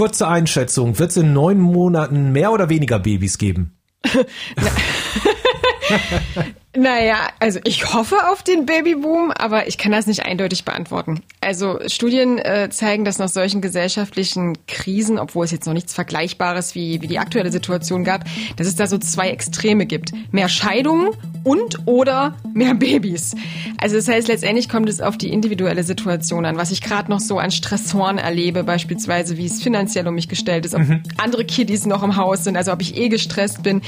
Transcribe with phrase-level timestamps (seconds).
[0.00, 0.98] kurze Einschätzung.
[0.98, 3.76] Wird es in neun Monaten mehr oder weniger Babys geben?
[6.76, 11.20] Naja, also ich hoffe auf den Babyboom, aber ich kann das nicht eindeutig beantworten.
[11.40, 16.76] Also Studien äh, zeigen, dass nach solchen gesellschaftlichen Krisen, obwohl es jetzt noch nichts Vergleichbares
[16.76, 18.24] wie, wie die aktuelle Situation gab,
[18.56, 20.12] dass es da so zwei Extreme gibt.
[20.30, 21.10] Mehr Scheidungen
[21.44, 23.34] und oder mehr Babys.
[23.78, 27.20] Also das heißt, letztendlich kommt es auf die individuelle Situation an, was ich gerade noch
[27.20, 31.02] so an Stressoren erlebe, beispielsweise wie es finanziell um mich gestellt ist, ob mhm.
[31.16, 33.82] andere Kiddies noch im Haus sind, also ob ich eh gestresst bin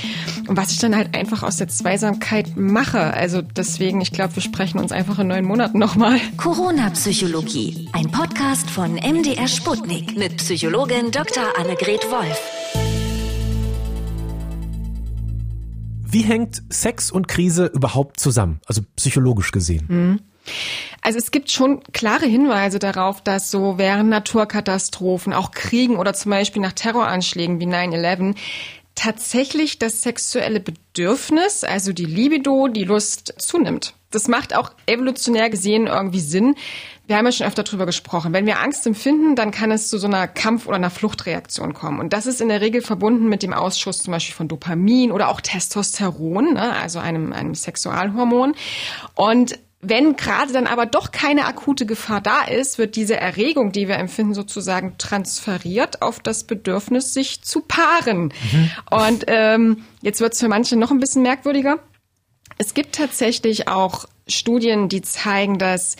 [0.48, 3.14] und was ich dann halt einfach aus der Zweisamkeit mache.
[3.14, 6.18] Also deswegen, ich glaube, wir sprechen uns einfach in neun Monaten nochmal.
[6.36, 11.44] Corona-Psychologie, ein Podcast von MDR Sputnik mit Psychologin Dr.
[11.58, 12.51] Annegret Wolf.
[16.12, 19.86] Wie hängt Sex und Krise überhaupt zusammen, also psychologisch gesehen?
[19.88, 20.20] Mhm.
[21.00, 26.30] Also es gibt schon klare Hinweise darauf, dass so während Naturkatastrophen, auch Kriegen oder zum
[26.30, 28.36] Beispiel nach Terroranschlägen wie 9-11
[28.94, 33.94] tatsächlich das sexuelle Bedürfnis, also die Libido, die Lust zunimmt.
[34.14, 36.54] Das macht auch evolutionär gesehen irgendwie Sinn.
[37.06, 38.32] Wir haben ja schon öfter drüber gesprochen.
[38.32, 41.98] Wenn wir Angst empfinden, dann kann es zu so einer Kampf- oder einer Fluchtreaktion kommen.
[41.98, 45.28] Und das ist in der Regel verbunden mit dem Ausschuss zum Beispiel von Dopamin oder
[45.28, 48.54] auch Testosteron, ne, also einem, einem Sexualhormon.
[49.14, 53.88] Und wenn gerade dann aber doch keine akute Gefahr da ist, wird diese Erregung, die
[53.88, 58.32] wir empfinden, sozusagen transferiert auf das Bedürfnis, sich zu paaren.
[58.52, 58.70] Mhm.
[58.90, 61.80] Und ähm, jetzt wird es für manche noch ein bisschen merkwürdiger.
[62.58, 65.96] Es gibt tatsächlich auch Studien, die zeigen, dass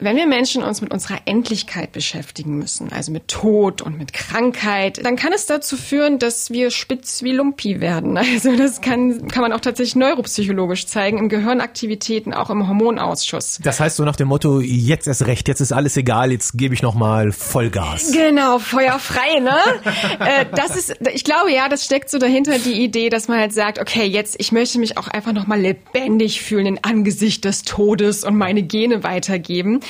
[0.00, 5.04] wenn wir Menschen uns mit unserer Endlichkeit beschäftigen müssen, also mit Tod und mit Krankheit,
[5.04, 8.18] dann kann es dazu führen, dass wir spitz wie Lumpi werden.
[8.38, 13.58] Also das kann, kann man auch tatsächlich neuropsychologisch zeigen, in Gehirnaktivitäten, auch im Hormonausschuss.
[13.62, 16.74] Das heißt so nach dem Motto, jetzt ist recht, jetzt ist alles egal, jetzt gebe
[16.74, 18.12] ich nochmal Vollgas.
[18.12, 19.56] Genau, feuerfrei, ne?
[20.20, 23.52] Äh, das ist, ich glaube ja, das steckt so dahinter die Idee, dass man halt
[23.52, 28.24] sagt, okay, jetzt, ich möchte mich auch einfach nochmal lebendig fühlen in Angesicht des Todes
[28.24, 29.80] und meine Gene weitergeben.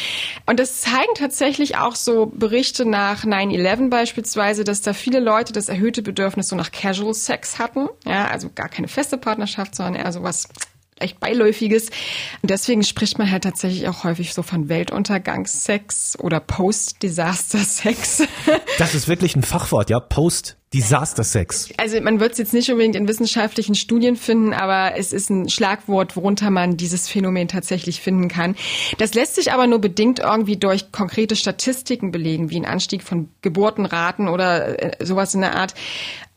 [0.46, 5.68] Und das zeigen tatsächlich auch so Berichte nach 9-11 beispielsweise, dass da viele Leute das
[5.68, 7.88] erhöhte Bedürfnis so nach Casual Sex hatten.
[8.04, 10.48] Ja, also gar keine feste Partnerschaft, sondern eher sowas
[11.00, 11.90] echt beiläufiges.
[12.42, 18.24] Und deswegen spricht man halt tatsächlich auch häufig so von Weltuntergangssex oder Post-Disaster-Sex.
[18.78, 21.70] Das ist wirklich ein Fachwort, ja, Post Disaster Sex.
[21.78, 25.48] Also man wird es jetzt nicht unbedingt in wissenschaftlichen Studien finden, aber es ist ein
[25.48, 28.54] Schlagwort, worunter man dieses Phänomen tatsächlich finden kann.
[28.98, 33.30] Das lässt sich aber nur bedingt irgendwie durch konkrete Statistiken belegen, wie ein Anstieg von
[33.40, 35.74] Geburtenraten oder äh, sowas in der Art.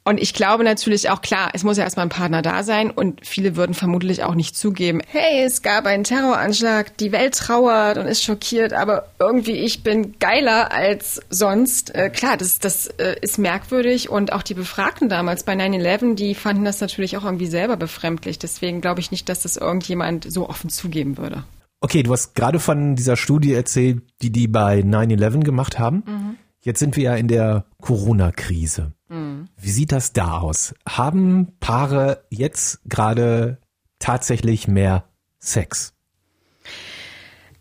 [0.03, 3.25] Und ich glaube natürlich auch, klar, es muss ja erstmal ein Partner da sein und
[3.25, 8.07] viele würden vermutlich auch nicht zugeben, hey, es gab einen Terroranschlag, die Welt trauert und
[8.07, 11.93] ist schockiert, aber irgendwie ich bin geiler als sonst.
[11.93, 16.33] Äh, klar, das, das äh, ist merkwürdig und auch die Befragten damals bei 9-11, die
[16.33, 18.39] fanden das natürlich auch irgendwie selber befremdlich.
[18.39, 21.43] Deswegen glaube ich nicht, dass das irgendjemand so offen zugeben würde.
[21.79, 26.03] Okay, du hast gerade von dieser Studie erzählt, die die bei 9-11 gemacht haben.
[26.05, 26.35] Mhm.
[26.59, 28.93] Jetzt sind wir ja in der Corona-Krise.
[29.09, 29.20] Mhm.
[29.61, 30.73] Wie sieht das da aus?
[30.89, 33.59] Haben Paare jetzt gerade
[33.99, 35.05] tatsächlich mehr
[35.39, 35.93] Sex?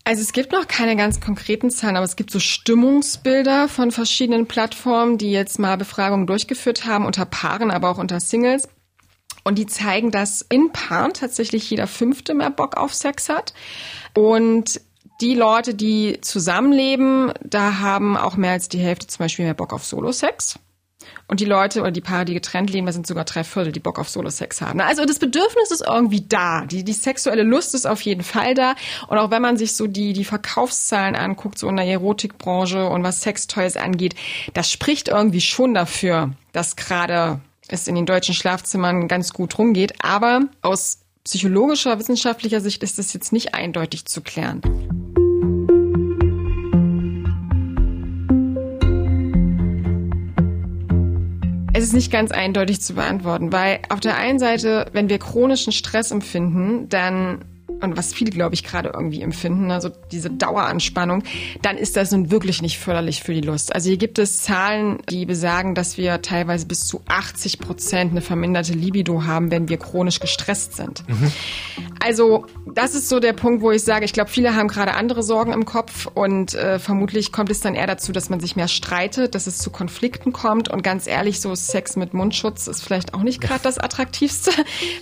[0.05, 4.47] Also es gibt noch keine ganz konkreten Zahlen, aber es gibt so Stimmungsbilder von verschiedenen
[4.47, 8.67] Plattformen, die jetzt mal Befragungen durchgeführt haben, unter Paaren, aber auch unter Singles.
[9.45, 13.53] Und die zeigen, dass in Paaren tatsächlich jeder Fünfte mehr Bock auf Sex hat.
[14.15, 14.81] Und
[15.21, 19.75] die Leute, die zusammenleben, da haben auch mehr als die Hälfte zum Beispiel mehr Bock
[19.75, 20.59] auf Solo-Sex.
[21.27, 23.81] Und die Leute oder die Paare, die getrennt leben, da sind sogar drei Viertel, die
[23.81, 24.81] Bock auf Solo-Sex haben.
[24.81, 26.67] Also das Bedürfnis ist irgendwie da.
[26.67, 28.75] Die, die sexuelle Lust ist auf jeden Fall da.
[29.09, 33.05] Und auch wenn man sich so die, die Verkaufszahlen anguckt, so in der Erotikbranche und
[33.05, 34.15] was Sextoys angeht,
[34.55, 39.95] das spricht irgendwie schon dafür, dass gerade es in den deutschen Schlafzimmern ganz gut rumgeht.
[40.03, 45.10] Aber aus psychologischer, wissenschaftlicher Sicht ist das jetzt nicht eindeutig zu klären.
[51.81, 55.73] Es ist nicht ganz eindeutig zu beantworten, weil auf der einen Seite, wenn wir chronischen
[55.73, 57.39] Stress empfinden, dann
[57.81, 61.23] und was viele, glaube ich, gerade irgendwie empfinden, also diese Daueranspannung,
[61.63, 63.75] dann ist das nun wirklich nicht förderlich für die Lust.
[63.75, 68.21] Also hier gibt es Zahlen, die besagen, dass wir teilweise bis zu 80 Prozent eine
[68.21, 71.09] verminderte Libido haben, wenn wir chronisch gestresst sind.
[71.09, 71.33] Mhm.
[72.01, 75.23] Also das ist so der Punkt, wo ich sage, ich glaube, viele haben gerade andere
[75.23, 78.69] Sorgen im Kopf und äh, vermutlich kommt es dann eher dazu, dass man sich mehr
[78.69, 83.15] streitet, dass es zu Konflikten kommt und ganz ehrlich, so Sex mit Mundschutz ist vielleicht
[83.15, 84.51] auch nicht gerade das Attraktivste,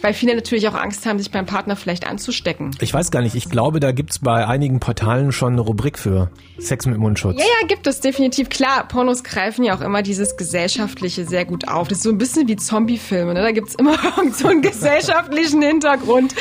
[0.02, 2.72] weil viele natürlich auch Angst haben, sich beim Partner vielleicht anzustecken.
[2.80, 6.30] Ich weiß gar nicht, ich glaube, da gibt's bei einigen Portalen schon eine Rubrik für
[6.58, 7.38] Sex mit Mundschutz.
[7.38, 8.48] Ja, ja, gibt es definitiv.
[8.48, 11.88] Klar, Pornos greifen ja auch immer dieses Gesellschaftliche sehr gut auf.
[11.88, 13.42] Das ist so ein bisschen wie Zombiefilme, ne?
[13.42, 13.96] Da gibt's immer
[14.32, 16.34] so einen gesellschaftlichen Hintergrund.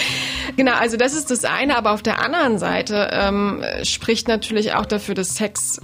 [0.56, 4.86] Genau, also das ist das eine, aber auf der anderen Seite ähm, spricht natürlich auch
[4.86, 5.80] dafür, dass Sex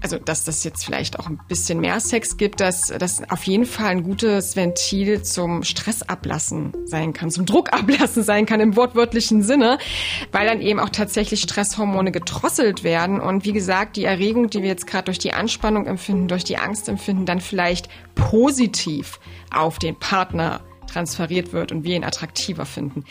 [0.00, 3.66] also dass das jetzt vielleicht auch ein bisschen mehr Sex gibt, dass das auf jeden
[3.66, 9.78] Fall ein gutes Ventil zum Stressablassen sein kann, zum Druckablassen sein kann im wortwörtlichen Sinne,
[10.32, 14.68] weil dann eben auch tatsächlich Stresshormone gedrosselt werden und wie gesagt, die Erregung, die wir
[14.68, 19.18] jetzt gerade durch die Anspannung empfinden, durch die Angst empfinden, dann vielleicht positiv
[19.52, 23.04] auf den Partner transferiert wird und wir ihn attraktiver finden.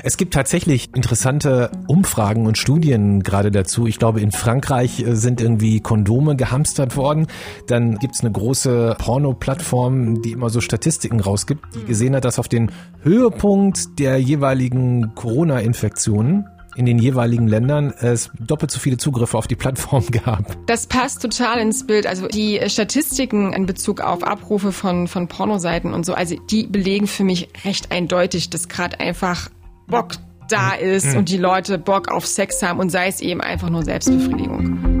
[0.00, 3.88] Es gibt tatsächlich interessante Umfragen und Studien gerade dazu.
[3.88, 7.26] Ich glaube, in Frankreich äh, sind irgendwie Kondome gehamstert worden.
[7.66, 12.48] Dann gibt's eine große Porno-Plattform, die immer so Statistiken rausgibt, die gesehen hat, dass auf
[12.48, 12.70] den
[13.02, 16.46] Höhepunkt der jeweiligen Corona-Infektionen
[16.76, 20.56] in den jeweiligen Ländern es doppelt so viele Zugriffe auf die Plattform gab.
[20.68, 22.06] Das passt total ins Bild.
[22.06, 27.08] Also die Statistiken in Bezug auf Abrufe von, von Pornoseiten und so, also die belegen
[27.08, 29.50] für mich recht eindeutig, dass gerade einfach
[29.88, 30.12] Bock
[30.48, 31.18] da ist mhm.
[31.18, 34.98] und die Leute Bock auf Sex haben und sei es eben einfach nur Selbstbefriedigung.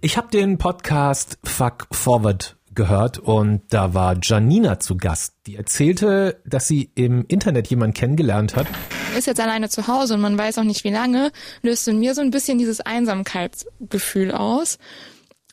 [0.00, 5.34] Ich habe den Podcast Fuck Forward gehört und da war Janina zu Gast.
[5.46, 8.66] Die erzählte, dass sie im Internet jemanden kennengelernt hat.
[9.16, 11.32] Ist jetzt alleine zu Hause und man weiß auch nicht wie lange,
[11.62, 14.78] löst in mir so ein bisschen dieses Einsamkeitsgefühl aus.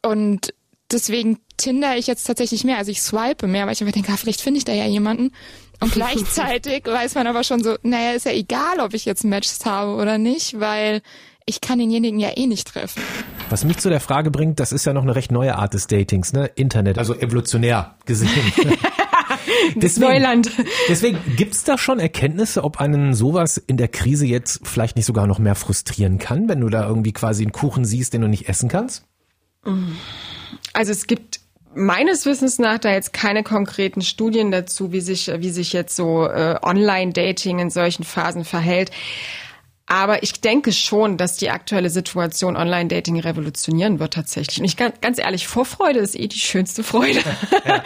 [0.03, 0.53] Und
[0.91, 2.77] deswegen Tinder ich jetzt tatsächlich mehr.
[2.77, 5.31] Also ich swipe mehr, weil ich einfach denke, ah, vielleicht finde ich da ja jemanden.
[5.79, 9.65] Und gleichzeitig weiß man aber schon so, naja, ist ja egal, ob ich jetzt Matches
[9.65, 11.01] habe oder nicht, weil
[11.45, 13.01] ich kann denjenigen ja eh nicht treffen.
[13.49, 15.87] Was mich zu der Frage bringt, das ist ja noch eine recht neue Art des
[15.87, 16.45] Datings, ne?
[16.55, 18.29] Internet, also evolutionär gesehen.
[19.75, 20.51] deswegen, Neuland.
[20.87, 25.27] Deswegen gibt's da schon Erkenntnisse, ob einen sowas in der Krise jetzt vielleicht nicht sogar
[25.27, 28.47] noch mehr frustrieren kann, wenn du da irgendwie quasi einen Kuchen siehst, den du nicht
[28.47, 29.05] essen kannst?
[30.73, 31.39] Also es gibt
[31.73, 36.25] meines Wissens nach da jetzt keine konkreten Studien dazu, wie sich, wie sich jetzt so
[36.27, 38.91] äh, Online-Dating in solchen Phasen verhält.
[39.91, 44.59] Aber ich denke schon, dass die aktuelle Situation Online-Dating revolutionieren wird tatsächlich.
[44.59, 47.21] Und ich ganz, ehrlich, Vorfreude ist eh die schönste Freude.
[47.65, 47.83] Ja.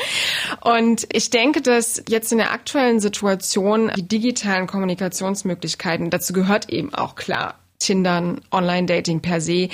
[0.78, 6.94] Und ich denke, dass jetzt in der aktuellen Situation die digitalen Kommunikationsmöglichkeiten, dazu gehört eben
[6.94, 9.70] auch klar Tindern, Online-Dating per se,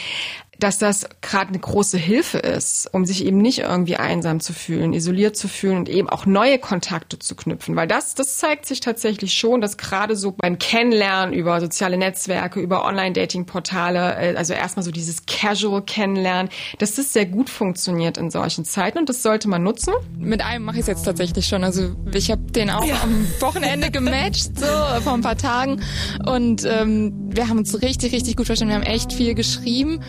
[0.62, 4.94] dass das gerade eine große Hilfe ist, um sich eben nicht irgendwie einsam zu fühlen,
[4.94, 7.76] isoliert zu fühlen und eben auch neue Kontakte zu knüpfen.
[7.76, 12.60] Weil das, das zeigt sich tatsächlich schon, dass gerade so beim Kennenlernen über soziale Netzwerke,
[12.60, 18.30] über Online-Dating-Portale, äh, also erstmal so dieses Casual Kennenlernen, dass das sehr gut funktioniert in
[18.30, 19.94] solchen Zeiten und das sollte man nutzen.
[20.16, 21.64] Mit einem mache ich es jetzt tatsächlich schon.
[21.64, 23.02] Also ich habe den auch ja.
[23.02, 24.68] am Wochenende gematcht, so
[25.02, 25.82] vor ein paar Tagen.
[26.24, 28.74] Und ähm, wir haben uns richtig, richtig gut verstanden.
[28.74, 30.04] Wir haben echt viel geschrieben.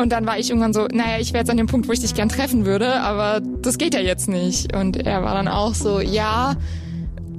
[0.00, 2.00] Und dann war ich irgendwann so, naja, ich wäre jetzt an dem Punkt, wo ich
[2.00, 4.74] dich gern treffen würde, aber das geht ja jetzt nicht.
[4.74, 6.56] Und er war dann auch so, ja,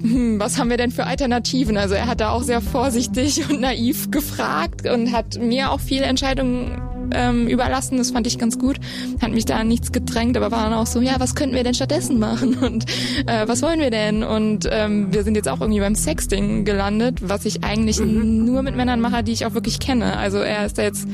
[0.01, 1.77] hm, was haben wir denn für Alternativen?
[1.77, 6.05] Also er hat da auch sehr vorsichtig und naiv gefragt und hat mir auch viele
[6.05, 6.81] Entscheidungen
[7.11, 7.97] ähm, überlassen.
[7.97, 8.77] Das fand ich ganz gut.
[9.21, 11.73] Hat mich da nichts gedrängt, aber war dann auch so, ja, was könnten wir denn
[11.73, 12.57] stattdessen machen?
[12.61, 12.85] Und
[13.27, 14.23] äh, was wollen wir denn?
[14.23, 18.45] Und ähm, wir sind jetzt auch irgendwie beim Sexting gelandet, was ich eigentlich mhm.
[18.45, 20.17] nur mit Männern mache, die ich auch wirklich kenne.
[20.17, 21.07] Also er ist da jetzt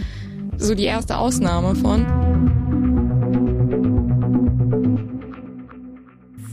[0.62, 2.06] so die erste Ausnahme von.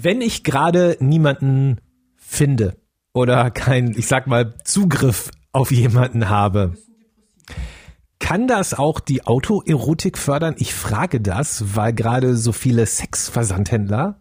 [0.00, 1.80] Wenn ich gerade niemanden
[2.16, 2.76] finde
[3.12, 6.74] oder kein, ich sag mal, Zugriff auf jemanden habe,
[8.18, 10.54] kann das auch die Autoerotik fördern?
[10.58, 14.20] Ich frage das, weil gerade so viele Sexversandhändler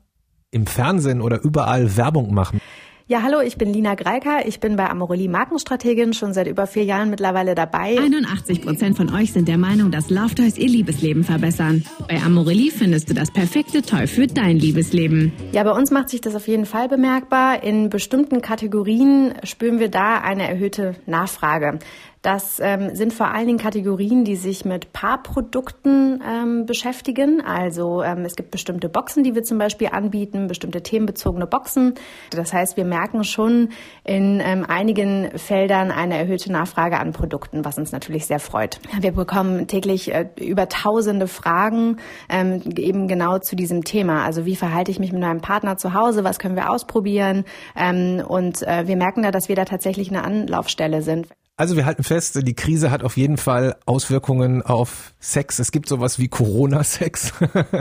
[0.52, 2.62] im Fernsehen oder überall Werbung machen.
[3.10, 4.46] Ja, hallo, ich bin Lina Greiker.
[4.48, 7.98] Ich bin bei Amorelie Markenstrategin schon seit über vier Jahren mittlerweile dabei.
[7.98, 11.86] 81 Prozent von euch sind der Meinung, dass Love Toys ihr Liebesleben verbessern.
[12.10, 15.32] Bei Amorelie findest du das perfekte Toy für dein Liebesleben.
[15.54, 17.64] Ja, bei uns macht sich das auf jeden Fall bemerkbar.
[17.64, 21.80] In bestimmten Kategorien spüren wir da eine erhöhte Nachfrage.
[22.28, 27.40] Das ähm, sind vor allen Dingen Kategorien, die sich mit Paarprodukten ähm, beschäftigen.
[27.40, 31.94] Also ähm, es gibt bestimmte Boxen, die wir zum Beispiel anbieten, bestimmte themenbezogene Boxen.
[32.32, 33.70] Das heißt, wir merken schon
[34.04, 38.82] in ähm, einigen Feldern eine erhöhte Nachfrage an Produkten, was uns natürlich sehr freut.
[39.00, 41.96] Wir bekommen täglich äh, über tausende Fragen
[42.28, 44.26] ähm, eben genau zu diesem Thema.
[44.26, 46.26] Also wie verhalte ich mich mit meinem Partner zu Hause?
[46.26, 47.46] Was können wir ausprobieren?
[47.74, 51.28] Ähm, und äh, wir merken da, dass wir da tatsächlich eine Anlaufstelle sind.
[51.58, 55.58] Also wir halten fest, die Krise hat auf jeden Fall Auswirkungen auf Sex.
[55.60, 57.34] Es gibt sowas wie Corona-Sex.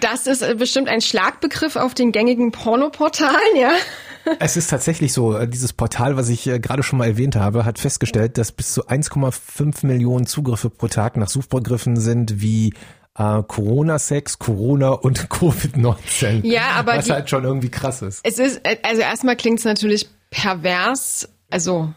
[0.00, 3.72] Das ist äh, bestimmt ein Schlagbegriff auf den gängigen Pornoportalen, ja.
[4.38, 7.64] Es ist tatsächlich so, äh, dieses Portal, was ich äh, gerade schon mal erwähnt habe,
[7.64, 12.74] hat festgestellt, dass bis zu 1,5 Millionen Zugriffe pro Tag nach Suchbegriffen sind wie
[13.16, 16.44] äh, Corona-Sex, Corona und Covid-19.
[16.46, 18.20] Ja, aber was die- halt schon irgendwie krass ist.
[18.24, 21.94] Es ist, also erstmal klingt es natürlich pervers, also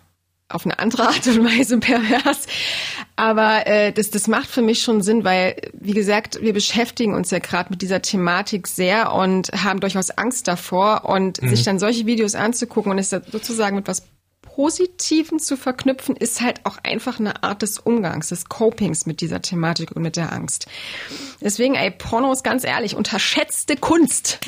[0.54, 2.48] auf eine andere Art und Weise pervers.
[3.16, 7.32] Aber äh, das, das macht für mich schon Sinn, weil, wie gesagt, wir beschäftigen uns
[7.32, 11.06] ja gerade mit dieser Thematik sehr und haben durchaus Angst davor.
[11.06, 14.04] Und sich dann solche Videos anzugucken und es sozusagen mit was
[14.56, 19.42] Positiven zu verknüpfen, ist halt auch einfach eine Art des Umgangs, des Copings mit dieser
[19.42, 20.68] Thematik und mit der Angst.
[21.42, 24.40] Deswegen, ey, Porno ist ganz ehrlich, unterschätzte Kunst.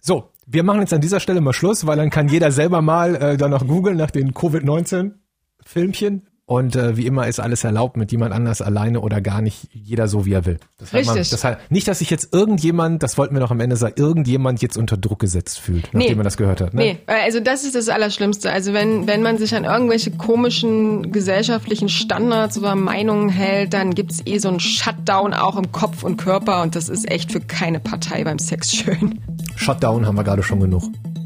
[0.00, 3.14] So, wir machen jetzt an dieser Stelle mal Schluss, weil dann kann jeder selber mal
[3.16, 6.28] äh, danach googeln nach den Covid-19-Filmchen.
[6.44, 10.08] Und äh, wie immer ist alles erlaubt mit jemand anders alleine oder gar nicht, jeder
[10.08, 10.58] so wie er will.
[10.76, 11.30] Das hat Man, Richtig.
[11.30, 14.60] das hat, nicht, dass sich jetzt irgendjemand, das wollten wir noch am Ende sagen, irgendjemand
[14.60, 16.14] jetzt unter Druck gesetzt fühlt, nachdem Nee.
[16.16, 16.74] man das gehört hat.
[16.74, 16.82] Ne?
[16.82, 18.50] Nee, also das ist das Allerschlimmste.
[18.52, 24.20] Also wenn, wenn man sich an irgendwelche komischen gesellschaftlichen Standards oder Meinungen hält, dann gibt's
[24.26, 27.78] eh so einen Shutdown auch im Kopf und Körper und das ist echt für keine
[27.78, 29.20] Partei beim Sex schön.
[29.56, 30.82] Shutdown haben wir gerade schon genug.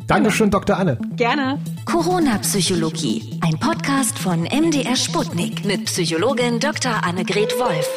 [0.06, 0.76] Dankeschön, Dr.
[0.76, 0.98] Anne.
[1.16, 1.58] Gerne.
[1.84, 3.40] Corona-Psychologie.
[3.40, 7.04] Ein Podcast von MDR Sputnik mit Psychologin Dr.
[7.04, 7.88] Annegret Wolf.